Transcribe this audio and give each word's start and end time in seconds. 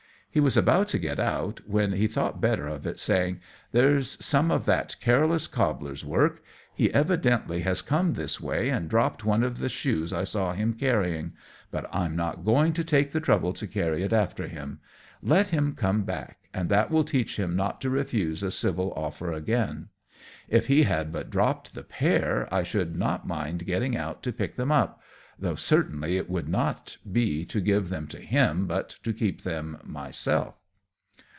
He 0.33 0.39
was 0.39 0.55
about 0.55 0.87
to 0.87 0.97
get 0.97 1.19
out, 1.19 1.59
when 1.67 1.91
he 1.91 2.07
thought 2.07 2.39
better 2.39 2.65
of 2.65 2.87
it, 2.87 3.01
saying, 3.01 3.41
"There's 3.73 4.15
some 4.25 4.49
of 4.49 4.65
that 4.65 4.95
careless 5.01 5.45
cobbler's 5.45 6.05
work. 6.05 6.41
He 6.73 6.89
evidently 6.93 7.59
has 7.63 7.81
come 7.81 8.13
this 8.13 8.39
way, 8.39 8.69
and 8.69 8.89
dropped 8.89 9.25
one 9.25 9.43
of 9.43 9.57
the 9.57 9.67
shoes 9.67 10.13
I 10.13 10.23
saw 10.23 10.53
him 10.53 10.71
carrying 10.75 11.33
but 11.69 11.85
I'm 11.93 12.15
not 12.15 12.45
going 12.45 12.71
to 12.71 12.83
take 12.85 13.11
the 13.11 13.19
trouble 13.19 13.51
to 13.51 13.67
carry 13.67 14.03
it 14.03 14.13
after 14.13 14.47
him. 14.47 14.79
Let 15.21 15.47
him 15.47 15.75
come 15.75 16.03
back, 16.05 16.37
and 16.53 16.69
that 16.69 16.89
will 16.89 17.03
teach 17.03 17.35
him 17.37 17.57
not 17.57 17.81
to 17.81 17.89
refuse 17.89 18.41
a 18.41 18.51
civil 18.51 18.93
offer 18.95 19.33
again. 19.33 19.89
If 20.47 20.67
he 20.67 20.83
had 20.83 21.11
but 21.11 21.29
dropped 21.29 21.73
the 21.75 21.83
pair, 21.83 22.47
I 22.53 22.63
should 22.63 22.95
not 22.95 23.27
mind 23.27 23.65
getting 23.65 23.97
out 23.97 24.23
to 24.23 24.31
pick 24.31 24.55
them 24.55 24.71
up 24.71 24.99
though 25.39 25.55
certainly 25.55 26.17
it 26.17 26.29
would 26.29 26.47
not 26.47 26.97
be 27.11 27.43
to 27.43 27.59
give 27.59 27.89
them 27.89 28.05
to 28.05 28.19
him, 28.19 28.67
but 28.67 28.89
to 29.01 29.11
keep 29.11 29.41
them 29.41 29.79
myself." 29.83 30.53